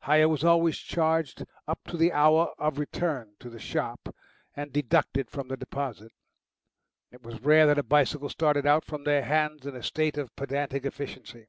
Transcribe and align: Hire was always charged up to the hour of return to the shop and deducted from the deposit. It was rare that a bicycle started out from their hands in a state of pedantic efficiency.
Hire 0.00 0.30
was 0.30 0.42
always 0.42 0.78
charged 0.78 1.44
up 1.68 1.84
to 1.88 1.98
the 1.98 2.10
hour 2.10 2.54
of 2.56 2.78
return 2.78 3.34
to 3.38 3.50
the 3.50 3.58
shop 3.58 4.14
and 4.56 4.72
deducted 4.72 5.28
from 5.28 5.48
the 5.48 5.58
deposit. 5.58 6.10
It 7.10 7.22
was 7.22 7.42
rare 7.42 7.66
that 7.66 7.76
a 7.76 7.82
bicycle 7.82 8.30
started 8.30 8.64
out 8.64 8.86
from 8.86 9.04
their 9.04 9.24
hands 9.26 9.66
in 9.66 9.76
a 9.76 9.82
state 9.82 10.16
of 10.16 10.34
pedantic 10.36 10.86
efficiency. 10.86 11.48